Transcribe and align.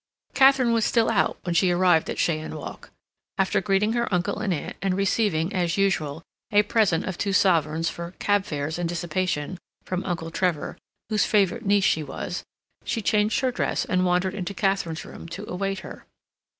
Katharine 0.33 0.73
was 0.73 0.83
still 0.83 1.11
out 1.11 1.37
when 1.43 1.53
she 1.53 1.69
arrived 1.69 2.09
at 2.09 2.17
Cheyne 2.17 2.55
Walk. 2.55 2.89
After 3.37 3.61
greeting 3.61 3.93
her 3.93 4.11
uncle 4.11 4.39
and 4.39 4.51
aunt 4.51 4.75
and 4.81 4.97
receiving, 4.97 5.53
as 5.53 5.77
usual, 5.77 6.23
a 6.51 6.63
present 6.63 7.05
of 7.05 7.19
two 7.19 7.33
sovereigns 7.33 7.87
for 7.87 8.15
"cab 8.17 8.43
fares 8.45 8.79
and 8.79 8.89
dissipation" 8.89 9.59
from 9.85 10.03
Uncle 10.03 10.31
Trevor, 10.31 10.75
whose 11.09 11.25
favorite 11.25 11.67
niece 11.67 11.83
she 11.83 12.01
was, 12.01 12.43
she 12.83 13.03
changed 13.03 13.41
her 13.41 13.51
dress 13.51 13.85
and 13.85 14.03
wandered 14.03 14.33
into 14.33 14.55
Katharine's 14.55 15.05
room 15.05 15.27
to 15.29 15.47
await 15.47 15.81
her. 15.81 16.07